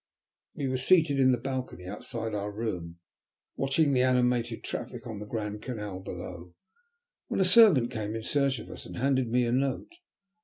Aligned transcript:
We 0.55 0.67
were 0.67 0.77
seated 0.77 1.19
in 1.19 1.31
the 1.31 1.37
balcony 1.37 1.85
outside 1.85 2.33
our 2.33 2.51
room, 2.51 2.97
watching 3.55 3.93
the 3.93 4.01
animated 4.01 4.63
traffic 4.63 5.05
on 5.05 5.19
the 5.19 5.27
Grand 5.27 5.61
Canal 5.61 5.99
below, 5.99 6.55
when 7.27 7.39
a 7.39 7.45
servant 7.45 7.91
came 7.91 8.15
in 8.15 8.23
search 8.23 8.57
of 8.57 8.71
us 8.71 8.87
and 8.87 8.97
handed 8.97 9.27
me 9.29 9.45
a 9.45 9.51
note. 9.51 9.93